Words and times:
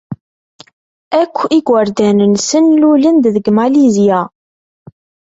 Akk 1.21 1.35
igerdan-nsen 1.57 2.65
lulen-d 2.81 3.23
deg 3.35 3.45
Malizya. 3.55 4.19